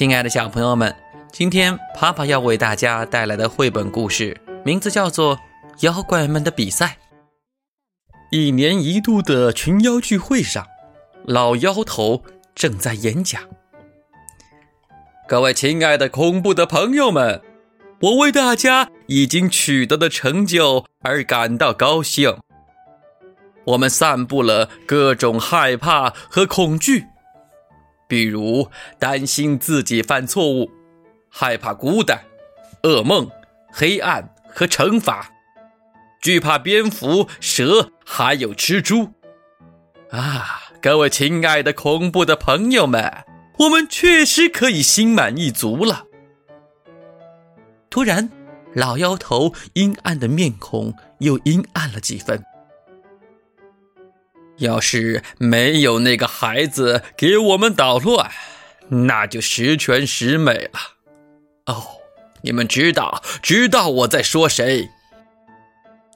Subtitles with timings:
[0.00, 0.96] 亲爱的小朋友们，
[1.30, 4.34] 今天爸爸要为大家带来的绘本故事
[4.64, 5.36] 名字叫做
[5.80, 6.96] 《妖怪们的比赛》。
[8.30, 10.66] 一年一度的群妖聚会上，
[11.26, 12.22] 老妖头
[12.54, 13.42] 正在演讲。
[15.28, 17.42] 各位亲爱的恐怖的朋友们，
[18.00, 22.38] 我为大家已经取得的成就而感到高兴。
[23.64, 27.04] 我们散布了各种害怕和恐惧。
[28.10, 28.68] 比如
[28.98, 30.68] 担心自己犯错误，
[31.28, 32.20] 害怕孤单、
[32.82, 33.30] 噩梦、
[33.70, 35.30] 黑暗和惩罚，
[36.20, 39.12] 惧怕蝙蝠、蛇还有蜘蛛。
[40.10, 43.24] 啊，各位亲爱的恐怖的朋友们，
[43.60, 46.06] 我们确实可以心满意足了。
[47.90, 48.28] 突然，
[48.74, 52.42] 老妖头阴暗的面孔又阴暗了几分。
[54.60, 58.30] 要是没有那个孩子给我们捣乱，
[58.88, 60.80] 那就十全十美了。
[61.66, 61.86] 哦，
[62.42, 64.88] 你们知道知道我在说谁？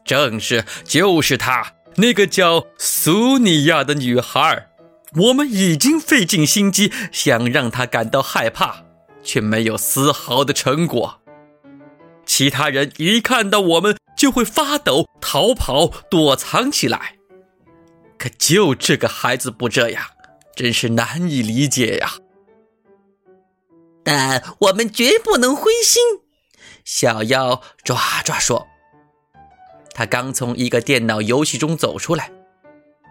[0.04, 4.68] 正是，就是她，那个叫苏尼亚的女孩。
[5.16, 8.84] 我们已经费尽心机想让她感到害怕，
[9.22, 11.20] 却没有丝毫的成果。
[12.26, 17.13] 其他人一看到我们就会发抖、逃跑、躲藏起来。
[18.18, 20.04] 可就这个孩子不这样，
[20.54, 22.12] 真是难以理解呀！
[24.02, 26.02] 但我们绝不能灰心。
[26.84, 28.66] 小妖抓抓说
[29.94, 32.30] ：“他刚从一个电脑游戏中走出来，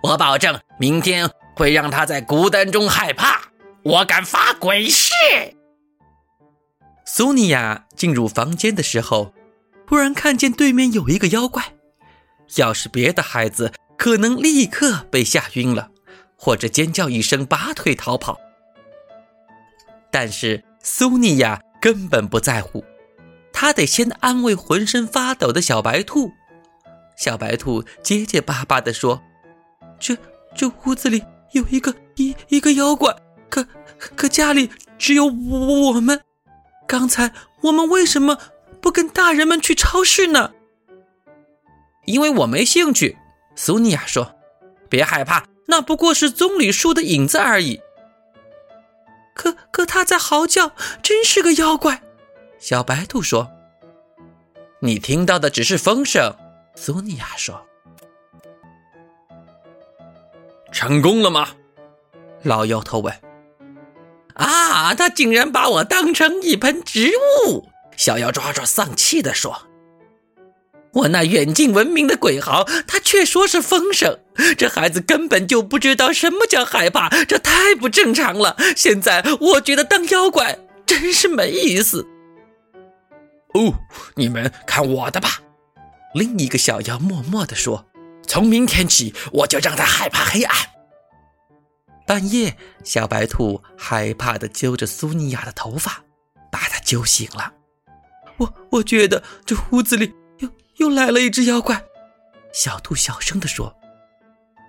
[0.04, 3.42] 我保证明天会让他在孤单中害怕。
[3.84, 5.12] 我敢发鬼誓。”
[7.06, 9.34] 苏尼亚进入房间的时候，
[9.88, 11.74] 突然看见对面有一个妖怪。
[12.56, 15.90] 要是别的孩子，可能立刻被吓晕了，
[16.38, 18.38] 或者尖叫一声拔腿逃跑。
[20.12, 22.84] 但是苏尼亚根本不在乎，
[23.52, 26.32] 她得先安慰浑身发抖的小白兔。
[27.16, 29.22] 小白兔结结巴巴地说
[30.00, 30.18] ：“这
[30.56, 33.16] 这屋子里有一个一一个妖怪，
[33.50, 33.66] 可
[33.98, 36.22] 可家里只有我们。
[36.88, 37.32] 刚才
[37.62, 38.38] 我们为什么
[38.82, 40.52] 不跟大人们去超市呢？
[42.06, 43.18] 因为我没兴趣。”
[43.56, 44.36] 苏尼亚说
[44.90, 47.82] ：“别害怕，那不过是棕榈树的影子而已。”
[49.36, 52.02] 可可他在嚎叫，真是个妖怪。
[52.60, 53.52] 小白兔说
[54.82, 56.36] ：“你听到的只是风声。”
[56.76, 57.66] 苏尼亚说
[60.72, 61.50] ：“成功了吗？”
[62.44, 63.14] 老妖头问。
[64.36, 67.12] “啊，他竟然把我当成一盆植
[67.48, 69.68] 物！”小妖抓抓丧气地说。
[70.94, 74.20] 我那远近闻名的鬼嚎，他却说是风声。
[74.58, 78.56] 这孩子根本就不知道什么叫害怕，这太不正常了。
[78.76, 82.08] 现在我觉得当妖怪真是没意思。
[83.54, 83.74] 哦，
[84.16, 85.42] 你们看我的吧！
[86.14, 87.88] 另一个小妖默默地说
[88.28, 90.56] ：“从明天起，我就让他害怕黑暗。”
[92.06, 96.04] 半夜，小白兔害怕地揪着苏尼亚的头发，
[96.52, 97.54] 把她揪醒了。
[98.38, 100.14] 我我觉得这屋子里……
[100.78, 101.84] 又来了一只妖怪，
[102.52, 103.76] 小兔小声地说。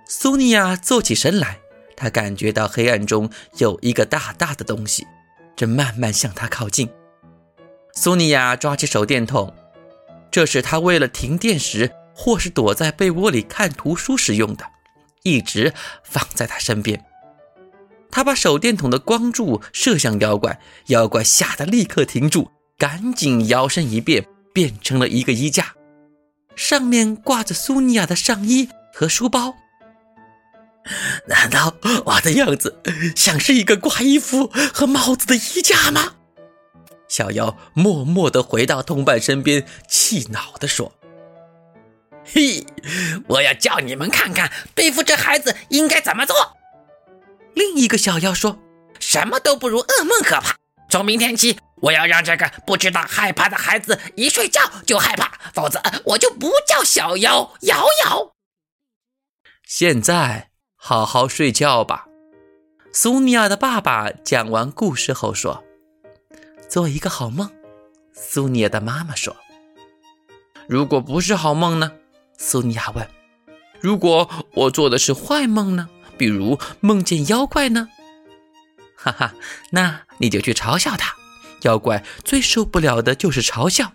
[0.07, 1.59] 苏尼亚坐起身来，
[1.97, 5.07] 她感觉到黑暗中有一个大大的东西，
[5.57, 6.89] 正慢慢向她靠近。
[7.95, 9.55] 苏尼亚抓起手电筒，
[10.31, 14.67] 这是她为了停电时或是躲在被窝里看图书时用的，
[15.23, 15.73] 一直
[16.03, 17.03] 放在她身边。
[18.11, 25.75] 她把手电筒的光柱射向妖怪，妖怪吓得立刻停住，赶紧摇身一变，变成了一个衣架。
[26.57, 29.55] 上面挂着苏尼亚的上衣和书包。
[31.27, 32.83] 难道我的样子
[33.17, 36.15] 像是一个挂衣服和帽子的衣架吗？
[37.09, 40.93] 小妖默默的回到同伴身边，气恼的说
[42.25, 42.67] ：“嘿，
[43.29, 46.37] 我要叫你们看看对付这孩子应该怎么做。”
[47.55, 48.59] 另一个小妖说
[48.99, 50.57] ：“什么都不如噩梦可怕。
[50.95, 58.33] 从明天起。”我要让这个不知道害怕的孩子一睡觉就害怕，否则我就不叫小妖瑶瑶。
[59.67, 62.07] 现在好好睡觉吧。
[62.93, 65.63] 苏尼亚的爸爸讲完故事后说
[66.71, 67.51] ：“做一个好梦。”
[68.15, 69.37] 苏尼亚的妈妈说
[70.67, 71.93] ：“如果不是好梦呢？”
[72.39, 73.07] 苏尼亚问
[73.83, 75.91] ：“如果我做的是坏梦呢？
[76.17, 77.91] 比如梦见妖怪呢？”
[79.05, 79.35] 哈哈，
[79.71, 81.15] 那你就去嘲笑他。
[81.63, 83.93] 妖怪最受不了的就是嘲笑。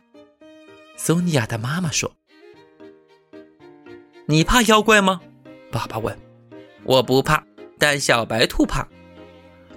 [0.98, 2.16] 苏尼亚的妈妈说
[4.28, 5.22] ：“你怕妖怪吗？”
[5.72, 6.16] 爸爸问。
[6.86, 7.44] “我不怕，
[7.80, 8.88] 但小白兔怕。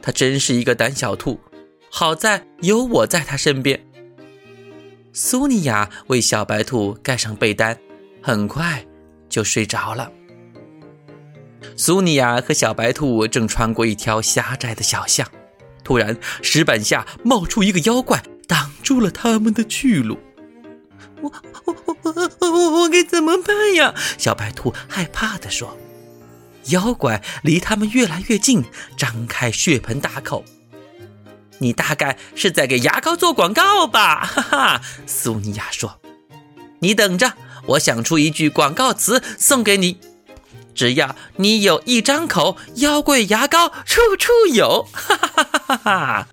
[0.03, 1.41] 它真是一个胆小兔。
[1.91, 3.87] 好在有我在他身边。
[5.13, 7.79] 苏尼亚为小白兔盖上被单，
[8.23, 8.85] 很快
[9.29, 10.11] 就睡着了。
[11.77, 15.27] 苏尼亚和小白兔正穿过一条狭窄的小巷，
[15.83, 20.19] 突然石板下冒出一个妖怪，挡住了他们的去路。
[21.21, 21.33] 我
[21.65, 21.97] 我我
[22.41, 23.95] 我我我该怎么办呀？
[24.19, 25.77] 小白兔害怕地说。
[26.67, 28.65] 妖怪离他们越来越近，
[28.97, 30.45] 张开血盆大口。
[31.59, 34.25] 你大概是在给牙膏做广告吧？
[34.25, 36.01] 哈哈，苏尼亚说。
[36.81, 37.33] 你等着，
[37.67, 39.99] 我想出一句广告词送给你。
[40.75, 44.87] 只要你有一张口，妖怪牙膏处处有。
[44.93, 46.29] 哈哈哈哈哈哈！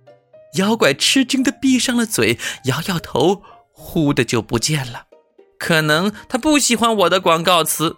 [0.55, 5.03] 妖怪吃惊的闭上了嘴，摇摇头，忽的就不见了。
[5.59, 7.97] 可能他不喜欢我的广告词。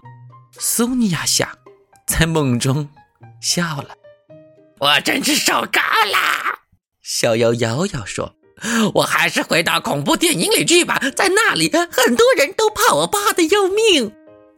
[0.60, 1.48] 苏尼亚想，
[2.06, 2.90] 在梦中
[3.42, 3.96] 笑了。
[4.80, 5.80] 我真是受够
[6.12, 6.60] 了。
[7.02, 8.36] 小妖摇摇说
[8.96, 14.12] ：“我还是回到恐怖电影里去吧，在那里很多人都怕我怕的要命。”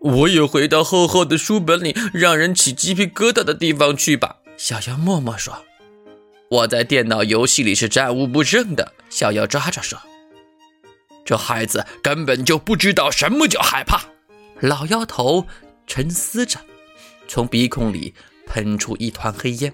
[0.03, 5.63] 我也回到厚厚的书本里让人起鸡皮疙瘩的地方去吧。”小妖默默说。
[6.51, 9.97] “我在电脑游戏里是战无不胜的。”小妖抓抓说。
[11.25, 14.03] “这孩子根本就不知道什么叫害怕。”
[14.61, 15.47] 老妖头
[15.87, 16.59] 沉思着，
[17.27, 18.13] 从鼻孔里
[18.45, 19.73] 喷出一团黑烟。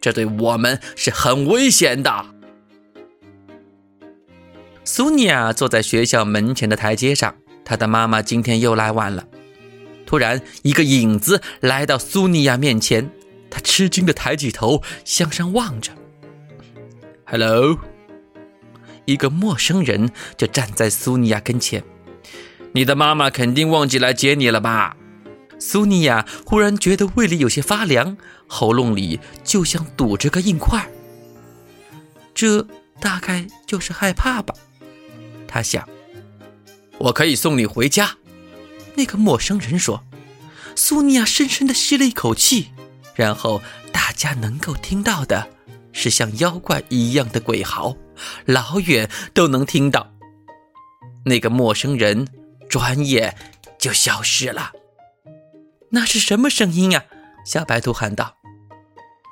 [0.00, 2.26] 这对我们是很危险的。
[4.84, 7.34] 苏尼亚坐在学校门前的台阶上，
[7.64, 9.26] 她的妈妈今天又来晚了。
[10.10, 13.12] 突然，一个影子来到苏尼亚面前，
[13.48, 15.92] 她吃惊的抬起头向上望着。
[17.24, 17.78] “Hello！”
[19.06, 21.84] 一个陌生人就站在苏尼亚跟前。
[22.74, 24.96] “你的妈妈肯定忘记来接你了吧？”
[25.60, 28.16] 苏尼亚忽然觉得胃里有些发凉，
[28.48, 30.90] 喉咙里就像堵着个硬块。
[32.34, 32.66] 这
[32.98, 34.52] 大概就是害怕吧，
[35.46, 35.88] 他想。
[36.98, 38.16] 我可以送你回家，
[38.94, 40.04] 那个陌生人说。
[40.76, 42.70] 苏尼亚深深地吸了一口气，
[43.14, 43.60] 然后
[43.92, 45.48] 大家能够听到的
[45.92, 47.96] 是像妖怪一样的鬼嚎，
[48.46, 50.12] 老远都能听到。
[51.26, 52.28] 那个陌生人
[52.68, 53.36] 转眼
[53.78, 54.72] 就消失了。
[55.90, 57.04] 那是什么声音呀？
[57.44, 58.36] 小白兔喊道：“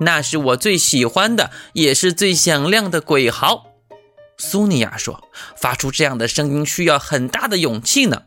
[0.01, 3.65] 那是我最喜欢的，也是最响亮的鬼嚎。”
[4.37, 8.25] 苏尼亚说：“发出这样的声音需要很大的勇气呢。”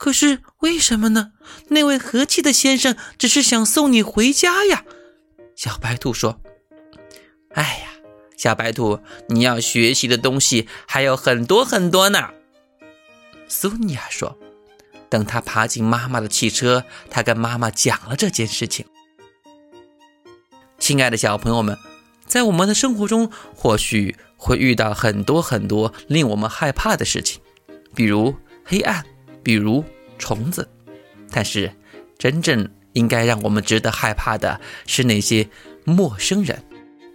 [0.00, 1.32] 可是为什么呢？
[1.68, 4.86] 那位和气的先生只是想送你回家呀。”
[5.54, 6.40] 小白兔说
[7.52, 7.90] ：“哎呀，
[8.34, 12.30] 小白兔，你要学习的东西还有很多很多呢。”
[13.46, 14.38] 苏尼亚说。
[15.10, 18.86] 等他爬进妈妈的汽车，他跟妈妈讲了这件事情。
[20.78, 21.76] 亲爱的小朋友们，
[22.26, 27.42] 在我们的生活中，或许会遇到很多很多令我们害怕的事情，
[27.92, 29.04] 比如黑暗，
[29.50, 29.84] 比如
[30.16, 30.68] 虫子。
[31.32, 31.72] 但是，
[32.16, 35.48] 真正应该让我们值得害怕的是那些
[35.84, 36.62] 陌生人。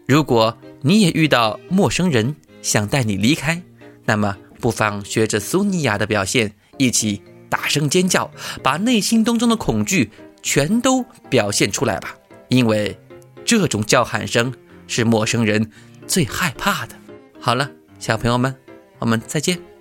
[0.05, 3.61] 如果你也遇到陌生人想带你离开，
[4.03, 7.21] 那么不妨学着苏尼亚的表现，一起。
[7.47, 8.29] 大声尖叫，
[8.61, 10.09] 把内心当中的恐惧
[10.41, 12.13] 全都表现出来吧，
[12.49, 12.99] 因为
[13.45, 14.53] 这种叫喊声
[14.87, 15.71] 是陌生人
[16.05, 16.95] 最害怕的。
[17.39, 18.53] 好了，小朋友们，
[18.99, 19.74] 我们再见。